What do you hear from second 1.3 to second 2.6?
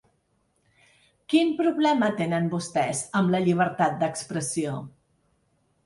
Quin problema tenen